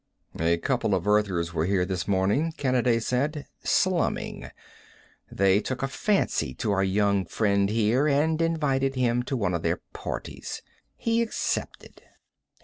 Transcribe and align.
"A 0.39 0.57
couple 0.57 0.95
of 0.95 1.07
Earthers 1.07 1.53
were 1.53 1.65
here 1.67 1.85
this 1.85 2.07
morning," 2.07 2.53
Kanaday 2.57 2.99
said. 2.99 3.45
"Slumming. 3.63 4.49
They 5.31 5.59
took 5.59 5.83
a 5.83 5.87
fancy 5.87 6.55
to 6.55 6.71
our 6.71 6.83
young 6.83 7.23
friend 7.23 7.69
here 7.69 8.07
and 8.07 8.41
invited 8.41 8.95
him 8.95 9.21
to 9.21 9.37
one 9.37 9.53
of 9.53 9.61
their 9.61 9.81
parties. 9.93 10.63
He 10.97 11.21
accepted." 11.21 12.01